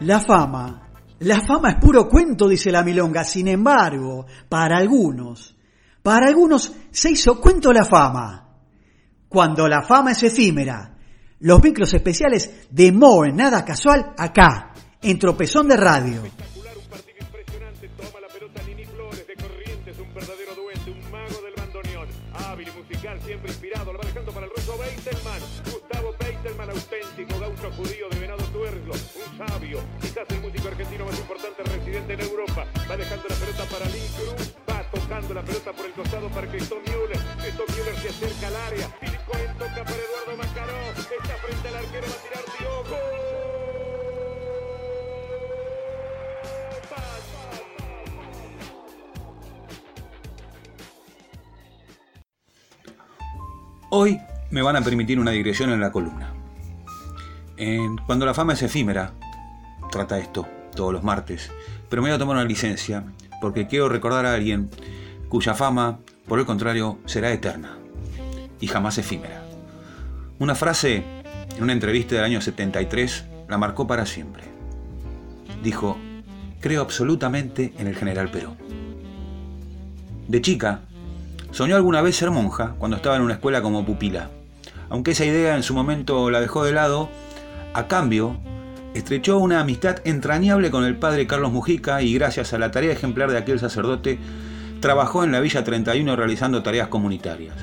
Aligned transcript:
La 0.00 0.20
fama. 0.20 0.82
La 1.20 1.40
fama 1.40 1.70
es 1.70 1.76
puro 1.76 2.08
cuento, 2.08 2.48
dice 2.48 2.70
la 2.70 2.84
milonga. 2.84 3.24
Sin 3.24 3.48
embargo, 3.48 4.26
para 4.48 4.78
algunos, 4.78 5.56
para 6.02 6.28
algunos 6.28 6.72
se 6.90 7.10
hizo 7.10 7.40
cuento 7.40 7.72
la 7.72 7.84
fama. 7.84 8.48
Cuando 9.28 9.66
la 9.66 9.82
fama 9.82 10.12
es 10.12 10.22
efímera. 10.22 10.94
Los 11.40 11.62
micros 11.62 11.92
especiales 11.94 12.68
de 12.70 12.92
Moe, 12.92 13.32
nada 13.32 13.64
casual, 13.64 14.14
acá, 14.16 14.72
en 15.02 15.18
Tropezón 15.18 15.68
de 15.68 15.76
Radio. 15.76 16.22
siempre 23.24 23.50
inspirado, 23.50 23.92
lo 23.92 23.98
va 23.98 24.06
dejando 24.06 24.32
para 24.32 24.46
el 24.46 24.52
ruso 24.52 24.78
Beitelman. 24.78 25.40
Gustavo 25.64 26.14
Beitelman, 26.18 26.70
auténtico 26.70 27.40
gaucho 27.40 27.70
judío 27.72 27.97
Christoph 36.50 36.80
Müller. 36.86 37.18
Christoph 37.42 37.68
Müller 37.76 37.96
se 37.96 38.08
acerca 38.08 38.46
al 38.48 38.56
área. 38.56 38.88
Philip 39.00 39.20
Cohen 39.26 39.52
toca 39.58 39.84
para 39.84 39.96
Eduardo 39.96 40.36
Macaró, 40.38 40.90
está 40.96 41.34
frente 41.46 41.68
al 41.68 41.76
arquero, 41.76 42.06
va 42.06 42.14
a 42.14 42.22
tirar 42.22 42.44
Diogo. 42.58 43.18
Hoy 53.90 54.20
me 54.50 54.62
van 54.62 54.76
a 54.76 54.82
permitir 54.82 55.18
una 55.18 55.30
digresión 55.30 55.70
en 55.70 55.80
la 55.80 55.92
columna. 55.92 56.34
cuando 58.06 58.26
la 58.26 58.34
fama 58.34 58.52
es 58.52 58.62
efímera, 58.62 59.12
trata 59.90 60.18
esto 60.18 60.46
todos 60.74 60.92
los 60.92 61.02
martes, 61.02 61.50
pero 61.88 62.02
me 62.02 62.08
voy 62.08 62.16
a 62.16 62.18
tomar 62.18 62.36
una 62.36 62.44
licencia 62.44 63.04
porque 63.40 63.66
quiero 63.66 63.88
recordar 63.88 64.26
a 64.26 64.34
alguien 64.34 64.70
cuya 65.28 65.54
fama, 65.54 65.98
por 66.26 66.38
el 66.38 66.46
contrario, 66.46 66.98
será 67.06 67.32
eterna 67.32 67.78
y 68.60 68.66
jamás 68.66 68.98
efímera. 68.98 69.42
Una 70.38 70.54
frase 70.54 71.04
en 71.56 71.62
una 71.62 71.72
entrevista 71.72 72.14
del 72.14 72.24
año 72.24 72.40
73 72.40 73.24
la 73.48 73.58
marcó 73.58 73.86
para 73.86 74.06
siempre. 74.06 74.44
Dijo, 75.62 75.96
creo 76.60 76.82
absolutamente 76.82 77.72
en 77.78 77.86
el 77.86 77.96
general 77.96 78.30
Perón. 78.30 78.56
De 80.28 80.42
chica, 80.42 80.82
Soñó 81.50 81.76
alguna 81.76 82.02
vez 82.02 82.16
ser 82.16 82.30
monja 82.30 82.74
cuando 82.78 82.96
estaba 82.96 83.16
en 83.16 83.22
una 83.22 83.34
escuela 83.34 83.62
como 83.62 83.84
pupila. 83.84 84.28
Aunque 84.90 85.12
esa 85.12 85.24
idea 85.24 85.56
en 85.56 85.62
su 85.62 85.74
momento 85.74 86.30
la 86.30 86.40
dejó 86.40 86.64
de 86.64 86.72
lado, 86.72 87.08
a 87.74 87.88
cambio, 87.88 88.38
estrechó 88.94 89.38
una 89.38 89.60
amistad 89.60 89.96
entrañable 90.04 90.70
con 90.70 90.84
el 90.84 90.96
padre 90.96 91.26
Carlos 91.26 91.52
Mujica 91.52 92.02
y 92.02 92.14
gracias 92.14 92.52
a 92.52 92.58
la 92.58 92.70
tarea 92.70 92.92
ejemplar 92.92 93.30
de 93.30 93.38
aquel 93.38 93.58
sacerdote, 93.58 94.18
trabajó 94.80 95.24
en 95.24 95.32
la 95.32 95.40
Villa 95.40 95.64
31 95.64 96.16
realizando 96.16 96.62
tareas 96.62 96.88
comunitarias. 96.88 97.56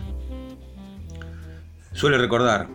Suele 1.93 2.17
recordar, 2.17 2.67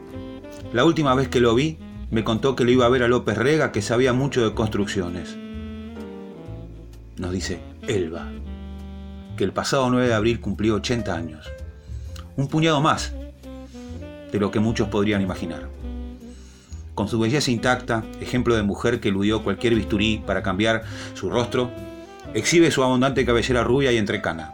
la 0.72 0.84
última 0.84 1.14
vez 1.14 1.28
que 1.28 1.40
lo 1.40 1.54
vi, 1.54 1.78
me 2.10 2.24
contó 2.24 2.56
que 2.56 2.64
lo 2.64 2.70
iba 2.70 2.86
a 2.86 2.88
ver 2.88 3.02
a 3.02 3.08
López 3.08 3.36
Rega, 3.36 3.70
que 3.70 3.82
sabía 3.82 4.12
mucho 4.12 4.42
de 4.42 4.54
construcciones. 4.54 5.36
Nos 7.16 7.32
dice 7.32 7.60
Elba 7.86 8.28
que 9.36 9.44
el 9.44 9.52
pasado 9.52 9.88
9 9.90 10.08
de 10.08 10.14
abril 10.14 10.40
cumplió 10.40 10.74
80 10.76 11.14
años. 11.14 11.50
Un 12.36 12.48
puñado 12.48 12.80
más 12.80 13.14
de 14.32 14.38
lo 14.38 14.50
que 14.50 14.60
muchos 14.60 14.88
podrían 14.88 15.22
imaginar. 15.22 15.68
Con 16.94 17.08
su 17.08 17.18
belleza 17.18 17.50
intacta, 17.50 18.04
ejemplo 18.20 18.54
de 18.54 18.62
mujer 18.62 19.00
que 19.00 19.08
eludió 19.08 19.42
cualquier 19.42 19.74
bisturí 19.74 20.22
para 20.26 20.42
cambiar 20.42 20.82
su 21.14 21.30
rostro, 21.30 21.70
exhibe 22.34 22.70
su 22.70 22.82
abundante 22.82 23.24
cabellera 23.24 23.64
rubia 23.64 23.92
y 23.92 23.98
entrecana, 23.98 24.52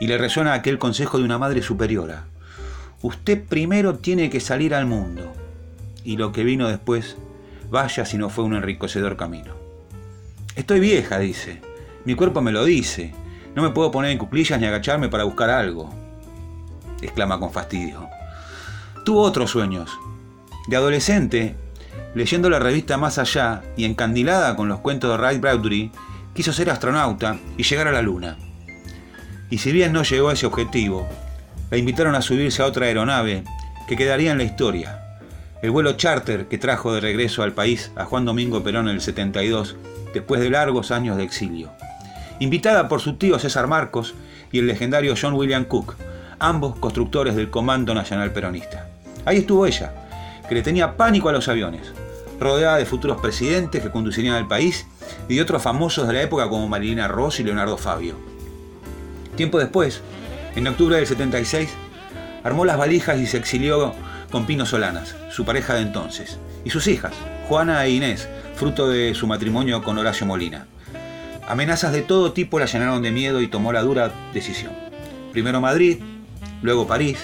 y 0.00 0.06
le 0.06 0.18
resuena 0.18 0.52
aquel 0.52 0.78
consejo 0.78 1.18
de 1.18 1.24
una 1.24 1.38
madre 1.38 1.62
superiora. 1.62 2.24
Usted 3.02 3.44
primero 3.44 3.96
tiene 3.96 4.30
que 4.30 4.40
salir 4.40 4.74
al 4.74 4.86
mundo, 4.86 5.32
y 6.04 6.16
lo 6.16 6.32
que 6.32 6.44
vino 6.44 6.68
después, 6.68 7.16
vaya 7.70 8.04
si 8.04 8.18
no 8.18 8.30
fue 8.30 8.44
un 8.44 8.54
enriquecedor 8.54 9.16
camino. 9.16 9.54
Estoy 10.56 10.80
vieja, 10.80 11.18
dice, 11.18 11.60
mi 12.04 12.14
cuerpo 12.14 12.40
me 12.40 12.52
lo 12.52 12.64
dice, 12.64 13.12
no 13.54 13.62
me 13.62 13.70
puedo 13.70 13.90
poner 13.90 14.10
en 14.10 14.18
cuclillas 14.18 14.60
ni 14.60 14.66
agacharme 14.66 15.08
para 15.08 15.24
buscar 15.24 15.50
algo, 15.50 15.90
exclama 17.02 17.38
con 17.38 17.52
fastidio. 17.52 18.08
Tuvo 19.04 19.22
otros 19.22 19.50
sueños. 19.50 19.90
De 20.66 20.76
adolescente, 20.76 21.56
leyendo 22.14 22.48
la 22.48 22.58
revista 22.58 22.96
Más 22.96 23.18
Allá 23.18 23.62
y 23.76 23.84
encandilada 23.84 24.56
con 24.56 24.68
los 24.68 24.80
cuentos 24.80 25.10
de 25.10 25.16
Ray 25.18 25.38
Bradbury, 25.38 25.92
quiso 26.34 26.52
ser 26.52 26.70
astronauta 26.70 27.38
y 27.56 27.62
llegar 27.62 27.88
a 27.88 27.92
la 27.92 28.02
Luna. 28.02 28.36
Y 29.50 29.58
si 29.58 29.72
bien 29.72 29.92
no 29.92 30.02
llegó 30.02 30.28
a 30.28 30.32
ese 30.32 30.46
objetivo, 30.46 31.08
la 31.70 31.76
invitaron 31.76 32.14
a 32.14 32.22
subirse 32.22 32.62
a 32.62 32.66
otra 32.66 32.86
aeronave 32.86 33.44
que 33.86 33.96
quedaría 33.96 34.32
en 34.32 34.38
la 34.38 34.44
historia. 34.44 35.18
El 35.62 35.70
vuelo 35.70 35.92
charter 35.92 36.46
que 36.48 36.58
trajo 36.58 36.92
de 36.92 37.00
regreso 37.00 37.42
al 37.42 37.52
país 37.52 37.90
a 37.96 38.04
Juan 38.04 38.24
Domingo 38.24 38.62
Perón 38.62 38.88
en 38.88 38.96
el 38.96 39.00
72, 39.00 39.76
después 40.12 40.40
de 40.40 40.50
largos 40.50 40.90
años 40.90 41.16
de 41.16 41.24
exilio 41.24 41.72
invitada 42.38 42.88
por 42.88 43.00
su 43.00 43.14
tío 43.14 43.38
César 43.38 43.66
Marcos 43.66 44.14
y 44.52 44.58
el 44.58 44.66
legendario 44.66 45.14
John 45.20 45.34
William 45.34 45.64
Cook, 45.64 45.96
ambos 46.38 46.76
constructores 46.76 47.36
del 47.36 47.50
Comando 47.50 47.94
Nacional 47.94 48.32
Peronista. 48.32 48.88
Ahí 49.24 49.38
estuvo 49.38 49.66
ella, 49.66 49.92
que 50.48 50.54
le 50.54 50.62
tenía 50.62 50.96
pánico 50.96 51.28
a 51.28 51.32
los 51.32 51.48
aviones, 51.48 51.92
rodeada 52.38 52.76
de 52.76 52.86
futuros 52.86 53.20
presidentes 53.20 53.82
que 53.82 53.90
conducirían 53.90 54.34
al 54.34 54.48
país 54.48 54.86
y 55.28 55.36
de 55.36 55.42
otros 55.42 55.62
famosos 55.62 56.06
de 56.06 56.14
la 56.14 56.22
época 56.22 56.48
como 56.48 56.68
Marilina 56.68 57.08
Ross 57.08 57.40
y 57.40 57.44
Leonardo 57.44 57.76
Fabio. 57.76 58.14
Tiempo 59.36 59.58
después, 59.58 60.00
en 60.54 60.66
octubre 60.66 60.96
del 60.96 61.06
76, 61.06 61.68
armó 62.42 62.64
las 62.64 62.78
valijas 62.78 63.18
y 63.18 63.26
se 63.26 63.38
exilió 63.38 63.94
con 64.30 64.46
Pino 64.46 64.66
Solanas, 64.66 65.16
su 65.30 65.44
pareja 65.44 65.74
de 65.74 65.82
entonces, 65.82 66.38
y 66.64 66.70
sus 66.70 66.86
hijas, 66.86 67.12
Juana 67.48 67.84
e 67.84 67.90
Inés, 67.90 68.28
fruto 68.54 68.88
de 68.88 69.14
su 69.14 69.26
matrimonio 69.26 69.82
con 69.82 69.98
Horacio 69.98 70.26
Molina. 70.26 70.66
Amenazas 71.46 71.92
de 71.92 72.02
todo 72.02 72.32
tipo 72.32 72.58
la 72.58 72.66
llenaron 72.66 73.02
de 73.02 73.10
miedo 73.10 73.40
y 73.42 73.48
tomó 73.48 73.72
la 73.72 73.82
dura 73.82 74.12
decisión. 74.32 74.72
Primero 75.32 75.60
Madrid, 75.60 75.98
luego 76.62 76.86
París, 76.86 77.18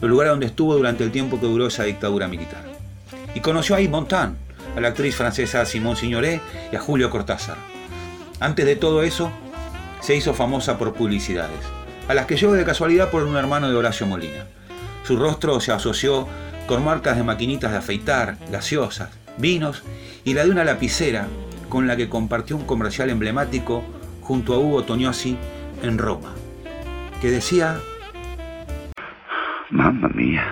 los 0.00 0.10
lugares 0.10 0.30
donde 0.30 0.46
estuvo 0.46 0.74
durante 0.74 1.04
el 1.04 1.10
tiempo 1.10 1.40
que 1.40 1.46
duró 1.46 1.66
esa 1.66 1.84
dictadura 1.84 2.28
militar. 2.28 2.64
Y 3.34 3.40
conoció 3.40 3.74
a 3.74 3.80
Yves 3.80 3.90
Montand, 3.90 4.36
a 4.76 4.80
la 4.80 4.88
actriz 4.88 5.16
francesa 5.16 5.64
Simone 5.64 5.96
Signoret 5.96 6.40
y 6.70 6.76
a 6.76 6.80
Julio 6.80 7.10
Cortázar. 7.10 7.56
Antes 8.38 8.66
de 8.66 8.76
todo 8.76 9.02
eso, 9.02 9.32
se 10.00 10.14
hizo 10.14 10.34
famosa 10.34 10.78
por 10.78 10.92
publicidades, 10.92 11.58
a 12.06 12.14
las 12.14 12.26
que 12.26 12.36
llegó 12.36 12.52
de 12.52 12.64
casualidad 12.64 13.10
por 13.10 13.24
un 13.24 13.36
hermano 13.36 13.68
de 13.68 13.76
Horacio 13.76 14.06
Molina. 14.06 14.46
Su 15.04 15.16
rostro 15.16 15.60
se 15.60 15.72
asoció 15.72 16.28
con 16.66 16.84
marcas 16.84 17.16
de 17.16 17.22
maquinitas 17.22 17.72
de 17.72 17.78
afeitar, 17.78 18.36
gaseosas, 18.50 19.10
vinos 19.38 19.82
y 20.24 20.34
la 20.34 20.44
de 20.44 20.50
una 20.50 20.64
lapicera 20.64 21.26
con 21.68 21.86
la 21.86 21.96
que 21.96 22.08
compartió 22.08 22.56
un 22.56 22.64
comercial 22.64 23.10
emblemático 23.10 23.82
junto 24.20 24.54
a 24.54 24.58
Hugo 24.58 24.84
Tognozzi 24.84 25.36
en 25.82 25.98
Roma, 25.98 26.34
que 27.20 27.30
decía... 27.30 27.80
Mamma 29.70 30.08
mía. 30.08 30.44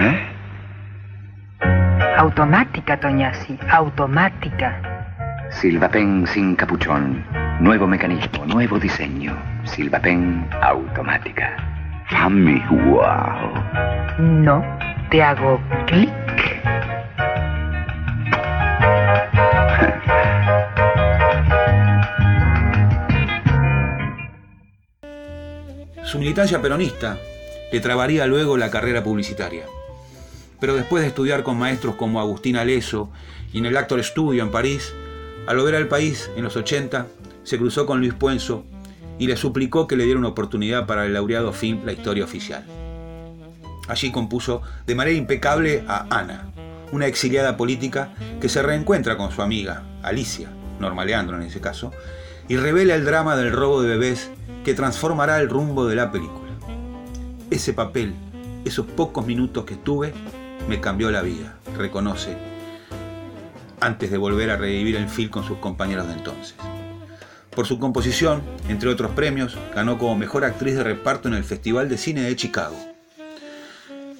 ¿Eh? 0.00 0.33
Automática, 2.24 2.98
Tognazzi, 2.98 3.58
automática. 3.68 4.80
Silvapen 5.50 6.26
sin 6.26 6.56
capuchón. 6.56 7.22
Nuevo 7.60 7.86
mecanismo, 7.86 8.46
nuevo 8.46 8.78
diseño. 8.78 9.36
Silvapen 9.64 10.48
automática. 10.62 11.54
Fammi 12.08 12.62
wow. 12.70 13.52
No, 14.18 14.64
te 15.10 15.22
hago 15.22 15.60
clic 15.84 16.08
Su 26.04 26.18
militancia 26.18 26.62
peronista 26.62 27.18
le 27.70 27.80
trabaría 27.80 28.26
luego 28.26 28.56
la 28.56 28.70
carrera 28.70 29.04
publicitaria. 29.04 29.66
Pero 30.60 30.74
después 30.74 31.02
de 31.02 31.08
estudiar 31.08 31.42
con 31.42 31.58
maestros 31.58 31.96
como 31.96 32.20
Agustín 32.20 32.56
Aleso 32.56 33.10
y 33.52 33.58
en 33.58 33.66
el 33.66 33.76
Actor 33.76 34.02
Studio 34.02 34.42
en 34.42 34.50
París, 34.50 34.94
al 35.46 35.58
volver 35.58 35.74
al 35.74 35.88
país 35.88 36.30
en 36.36 36.44
los 36.44 36.56
80, 36.56 37.06
se 37.42 37.58
cruzó 37.58 37.86
con 37.86 38.00
Luis 38.00 38.14
Puenzo 38.14 38.64
y 39.18 39.26
le 39.26 39.36
suplicó 39.36 39.86
que 39.86 39.96
le 39.96 40.04
diera 40.04 40.18
una 40.18 40.28
oportunidad 40.28 40.86
para 40.86 41.06
el 41.06 41.14
laureado 41.14 41.52
film 41.52 41.84
La 41.84 41.92
historia 41.92 42.24
oficial. 42.24 42.64
Allí 43.86 44.10
compuso 44.10 44.62
de 44.86 44.94
manera 44.94 45.16
impecable 45.16 45.84
a 45.86 46.06
Ana, 46.10 46.50
una 46.92 47.06
exiliada 47.06 47.56
política 47.56 48.14
que 48.40 48.48
se 48.48 48.62
reencuentra 48.62 49.16
con 49.16 49.30
su 49.30 49.42
amiga, 49.42 49.82
Alicia, 50.02 50.48
Norma 50.80 51.04
Leandro 51.04 51.36
en 51.36 51.42
ese 51.42 51.60
caso, 51.60 51.92
y 52.48 52.56
revela 52.56 52.94
el 52.94 53.04
drama 53.04 53.36
del 53.36 53.52
robo 53.52 53.82
de 53.82 53.88
bebés 53.88 54.30
que 54.64 54.74
transformará 54.74 55.38
el 55.40 55.48
rumbo 55.48 55.86
de 55.86 55.96
la 55.96 56.10
película. 56.10 56.50
Ese 57.50 57.72
papel, 57.72 58.14
esos 58.64 58.86
pocos 58.86 59.26
minutos 59.26 59.64
que 59.64 59.76
tuve, 59.76 60.14
me 60.68 60.80
cambió 60.80 61.10
la 61.10 61.22
vida, 61.22 61.56
reconoce 61.76 62.36
antes 63.80 64.10
de 64.10 64.16
volver 64.16 64.50
a 64.50 64.56
revivir 64.56 64.96
el 64.96 65.08
film 65.08 65.30
con 65.30 65.44
sus 65.44 65.58
compañeros 65.58 66.06
de 66.06 66.14
entonces. 66.14 66.54
Por 67.54 67.66
su 67.66 67.78
composición, 67.78 68.42
entre 68.68 68.88
otros 68.88 69.12
premios, 69.12 69.58
ganó 69.74 69.98
como 69.98 70.16
mejor 70.16 70.44
actriz 70.44 70.74
de 70.74 70.82
reparto 70.82 71.28
en 71.28 71.34
el 71.34 71.44
Festival 71.44 71.88
de 71.88 71.98
Cine 71.98 72.22
de 72.22 72.34
Chicago. 72.34 72.76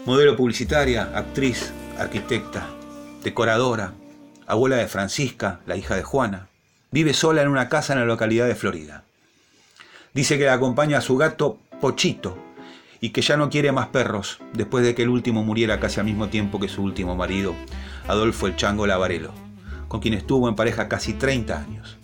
Modelo 0.05 0.37
publicitaria, 0.37 1.11
actriz, 1.14 1.73
arquitecta, 1.99 2.67
decoradora, 3.23 3.94
abuela 4.46 4.76
de 4.76 4.87
Francisca, 4.87 5.61
la 5.67 5.76
hija 5.76 5.96
de 5.96 6.02
Juana, 6.02 6.49
vive 6.91 7.14
sola 7.14 7.41
en 7.41 7.49
una 7.49 7.69
casa 7.69 7.94
en 7.94 8.00
la 8.00 8.05
localidad 8.05 8.46
de 8.46 8.55
Florida. 8.55 9.05
Dice 10.12 10.38
que 10.38 10.44
la 10.44 10.52
acompaña 10.52 10.99
a 10.99 11.00
su 11.00 11.17
gato 11.17 11.58
Pochito 11.81 12.44
y 13.05 13.11
que 13.11 13.21
ya 13.21 13.37
no 13.37 13.51
quiere 13.51 13.71
más 13.71 13.89
perros 13.89 14.39
después 14.55 14.83
de 14.83 14.95
que 14.95 15.03
el 15.03 15.11
último 15.11 15.45
muriera 15.45 15.79
casi 15.79 16.01
al 16.01 16.06
mismo 16.06 16.29
tiempo 16.29 16.59
que 16.59 16.71
su 16.71 16.83
último 16.83 17.15
marido, 17.15 17.55
Adolfo 18.09 18.47
el 18.47 18.56
Chango 18.56 18.87
Lavarelo, 18.87 19.31
con 19.89 20.01
quien 20.01 20.15
estuvo 20.15 20.49
en 20.49 20.55
pareja 20.55 20.89
casi 20.89 21.12
30 21.12 21.59
años. 21.59 21.99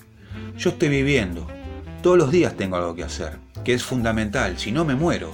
Yo 0.58 0.68
estoy 0.68 0.90
viviendo, 0.90 1.46
todos 2.02 2.18
los 2.18 2.30
días 2.30 2.54
tengo 2.54 2.76
algo 2.76 2.94
que 2.94 3.02
hacer, 3.02 3.38
que 3.64 3.72
es 3.72 3.82
fundamental, 3.82 4.58
si 4.58 4.72
no 4.72 4.84
me 4.84 4.94
muero. 4.94 5.32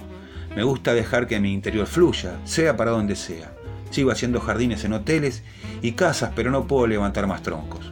Me 0.55 0.63
gusta 0.63 0.95
dejar 0.95 1.27
que 1.27 1.41
mi 1.41 1.53
interior 1.53 1.89
fluya, 1.89 2.39
sea 2.45 2.77
para 2.77 2.93
donde 2.93 3.17
sea. 3.17 3.53
Sigo 3.91 4.13
haciendo 4.13 4.39
jardines 4.39 4.85
en 4.85 4.93
hoteles 4.93 5.43
y 5.83 5.93
casas, 5.95 6.31
pero 6.37 6.53
no 6.53 6.69
puedo 6.69 6.87
levantar 6.87 7.27
más 7.27 7.43
troncos. 7.43 7.91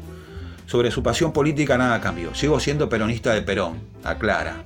Sobre 0.67 0.93
su 0.93 1.03
pasión 1.03 1.33
política 1.33 1.77
nada 1.77 2.01
cambió. 2.01 2.37
Sigo 2.37 2.61
siendo 2.61 2.89
peronista 2.89 3.35
de 3.35 3.43
Perón, 3.43 3.81
aclara. 4.05 4.63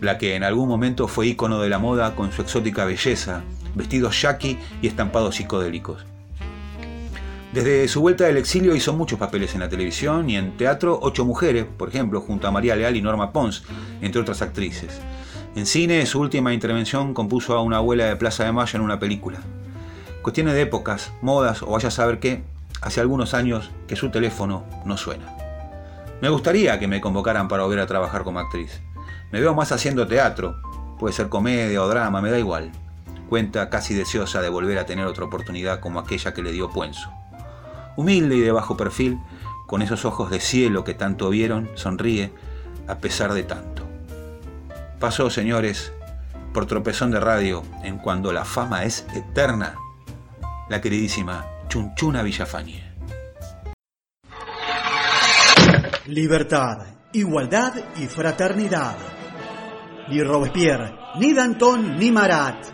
La 0.00 0.18
que 0.18 0.34
en 0.34 0.44
algún 0.44 0.68
momento 0.68 1.08
fue 1.08 1.26
ícono 1.26 1.60
de 1.60 1.68
la 1.68 1.78
moda 1.78 2.14
con 2.14 2.32
su 2.32 2.42
exótica 2.42 2.84
belleza, 2.84 3.42
vestidos 3.74 4.20
yaqui 4.22 4.58
y 4.80 4.86
estampados 4.86 5.36
psicodélicos. 5.36 6.06
Desde 7.52 7.88
su 7.88 8.00
vuelta 8.00 8.24
del 8.24 8.36
exilio 8.36 8.76
hizo 8.76 8.92
muchos 8.92 9.18
papeles 9.18 9.54
en 9.54 9.60
la 9.60 9.68
televisión 9.68 10.30
y 10.30 10.36
en 10.36 10.56
teatro, 10.56 10.98
Ocho 11.02 11.24
Mujeres, 11.24 11.66
por 11.76 11.88
ejemplo, 11.88 12.20
junto 12.20 12.46
a 12.46 12.52
María 12.52 12.76
Leal 12.76 12.96
y 12.96 13.02
Norma 13.02 13.32
Pons, 13.32 13.64
entre 14.00 14.20
otras 14.20 14.40
actrices. 14.40 15.00
En 15.56 15.66
cine, 15.66 16.06
su 16.06 16.20
última 16.20 16.54
intervención 16.54 17.12
compuso 17.12 17.56
a 17.56 17.62
una 17.62 17.78
abuela 17.78 18.04
de 18.04 18.14
Plaza 18.14 18.44
de 18.44 18.52
Mayo 18.52 18.76
en 18.76 18.84
una 18.84 19.00
película. 19.00 19.40
Cuestiones 20.22 20.54
de 20.54 20.62
épocas, 20.62 21.12
modas 21.22 21.62
o 21.62 21.72
vaya 21.72 21.88
a 21.88 21.90
saber 21.90 22.20
qué, 22.20 22.44
hace 22.82 23.00
algunos 23.00 23.34
años 23.34 23.72
que 23.88 23.96
su 23.96 24.10
teléfono 24.10 24.64
no 24.84 24.96
suena. 24.96 25.36
Me 26.22 26.28
gustaría 26.28 26.78
que 26.78 26.86
me 26.86 27.00
convocaran 27.00 27.48
para 27.48 27.64
volver 27.64 27.80
a 27.80 27.86
trabajar 27.86 28.22
como 28.22 28.38
actriz. 28.38 28.80
Me 29.32 29.40
veo 29.40 29.54
más 29.54 29.72
haciendo 29.72 30.06
teatro, 30.06 30.60
puede 30.98 31.14
ser 31.14 31.28
comedia 31.28 31.82
o 31.82 31.88
drama, 31.88 32.20
me 32.20 32.30
da 32.30 32.38
igual. 32.38 32.72
Cuenta 33.28 33.70
casi 33.70 33.94
deseosa 33.94 34.42
de 34.42 34.48
volver 34.48 34.78
a 34.78 34.86
tener 34.86 35.06
otra 35.06 35.24
oportunidad 35.24 35.80
como 35.80 36.00
aquella 36.00 36.34
que 36.34 36.42
le 36.42 36.52
dio 36.52 36.70
Puenzo. 36.70 37.10
Humilde 37.96 38.36
y 38.36 38.40
de 38.40 38.52
bajo 38.52 38.76
perfil, 38.76 39.18
con 39.66 39.82
esos 39.82 40.04
ojos 40.04 40.30
de 40.30 40.40
cielo 40.40 40.82
que 40.82 40.94
tanto 40.94 41.30
vieron, 41.30 41.70
sonríe 41.74 42.32
a 42.88 42.98
pesar 42.98 43.32
de 43.32 43.44
tanto. 43.44 43.84
Pasó, 44.98 45.30
señores, 45.30 45.92
por 46.52 46.66
tropezón 46.66 47.12
de 47.12 47.20
radio 47.20 47.62
en 47.84 47.98
Cuando 47.98 48.32
la 48.32 48.44
fama 48.44 48.84
es 48.84 49.06
eterna 49.14 49.76
la 50.68 50.80
queridísima 50.80 51.46
Chunchuna 51.68 52.22
Villafañe. 52.22 52.90
Libertad, 56.06 56.78
igualdad 57.12 57.74
y 57.96 58.06
fraternidad. 58.06 58.96
Ni 60.10 60.22
Robespierre, 60.22 60.92
ni 61.20 61.32
Danton, 61.32 61.96
ni 61.96 62.10
Marat. 62.10 62.66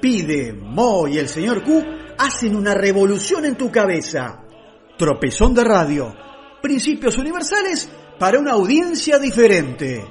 Pide, 0.00 0.52
Mo 0.52 1.08
y 1.08 1.18
el 1.18 1.28
señor 1.28 1.62
Q 1.64 1.82
hacen 2.16 2.54
una 2.54 2.72
revolución 2.72 3.44
en 3.44 3.56
tu 3.56 3.70
cabeza. 3.70 4.44
Tropezón 4.96 5.54
de 5.54 5.64
radio. 5.64 6.14
Principios 6.62 7.18
universales 7.18 7.90
para 8.18 8.38
una 8.38 8.52
audiencia 8.52 9.18
diferente. 9.18 10.04